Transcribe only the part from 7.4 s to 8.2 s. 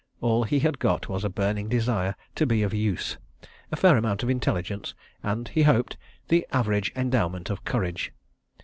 of courage.